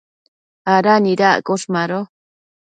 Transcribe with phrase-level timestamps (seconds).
[0.75, 1.65] ¿ada nidaccosh?
[1.73, 1.99] Mado